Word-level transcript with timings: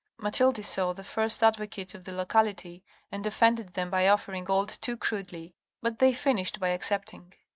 Mathilde 0.17 0.65
saw 0.65 0.93
the 0.93 1.03
first 1.03 1.43
advocates 1.43 1.93
of 1.93 2.05
the 2.05 2.11
locality, 2.11 2.83
and 3.11 3.23
offended 3.27 3.75
them 3.75 3.91
by 3.91 4.07
offering 4.07 4.43
gold 4.43 4.69
too 4.81 4.97
crudely, 4.97 5.53
but 5.79 5.99
they 5.99 6.11
finished 6.11 6.59
by 6.59 6.69
accepting. 6.69 7.35